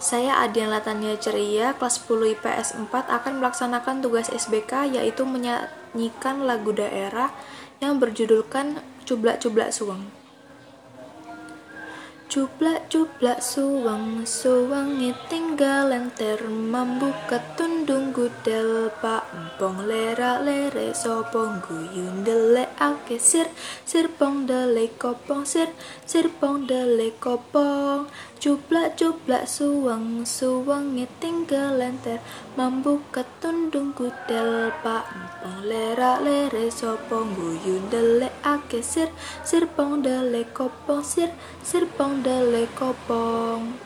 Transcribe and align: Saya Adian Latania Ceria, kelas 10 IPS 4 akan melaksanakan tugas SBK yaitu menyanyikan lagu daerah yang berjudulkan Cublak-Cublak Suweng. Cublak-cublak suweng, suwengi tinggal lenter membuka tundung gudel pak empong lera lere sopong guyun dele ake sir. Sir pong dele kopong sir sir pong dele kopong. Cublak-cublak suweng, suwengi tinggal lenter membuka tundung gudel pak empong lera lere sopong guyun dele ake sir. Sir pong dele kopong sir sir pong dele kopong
Saya 0.00 0.40
Adian 0.40 0.72
Latania 0.72 1.12
Ceria, 1.20 1.76
kelas 1.76 2.00
10 2.08 2.40
IPS 2.40 2.72
4 2.72 2.88
akan 2.88 3.36
melaksanakan 3.36 4.00
tugas 4.00 4.32
SBK 4.32 4.96
yaitu 4.96 5.28
menyanyikan 5.28 6.40
lagu 6.48 6.72
daerah 6.72 7.28
yang 7.84 8.00
berjudulkan 8.00 8.80
Cublak-Cublak 9.04 9.76
Suweng. 9.76 10.08
Cublak-cublak 12.32 13.44
suweng, 13.44 14.24
suwengi 14.24 15.12
tinggal 15.28 15.92
lenter 15.92 16.48
membuka 16.48 17.36
tundung 17.90 18.14
gudel 18.14 18.86
pak 19.02 19.26
empong 19.34 19.82
lera 19.90 20.38
lere 20.38 20.94
sopong 20.94 21.58
guyun 21.58 22.22
dele 22.22 22.70
ake 22.78 23.18
sir. 23.18 23.50
Sir 23.82 24.06
pong 24.06 24.46
dele 24.46 24.86
kopong 24.94 25.42
sir 25.42 25.66
sir 26.06 26.30
pong 26.30 26.70
dele 26.70 27.10
kopong. 27.18 28.06
Cublak-cublak 28.38 29.44
suweng, 29.50 30.22
suwengi 30.22 31.10
tinggal 31.18 31.82
lenter 31.82 32.22
membuka 32.54 33.26
tundung 33.42 33.90
gudel 33.90 34.70
pak 34.86 35.10
empong 35.10 35.66
lera 35.66 36.22
lere 36.22 36.70
sopong 36.70 37.34
guyun 37.34 37.90
dele 37.90 38.30
ake 38.46 38.86
sir. 38.86 39.10
Sir 39.42 39.66
pong 39.66 40.06
dele 40.06 40.46
kopong 40.54 41.02
sir 41.02 41.34
sir 41.66 41.90
pong 41.98 42.22
dele 42.22 42.70
kopong 42.78 43.74